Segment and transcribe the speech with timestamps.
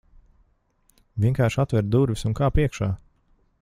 [1.25, 2.93] Vienkārši atver durvis, un kāp iekšā.